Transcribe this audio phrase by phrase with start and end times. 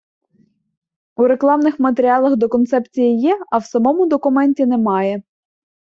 [1.15, 5.21] У рекламних матеріалах до Концепції є, а в самому документі немає.